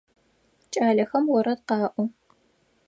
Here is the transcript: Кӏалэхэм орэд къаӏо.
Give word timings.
Кӏалэхэм 0.73 1.25
орэд 1.35 1.59
къаӏо. 1.67 2.03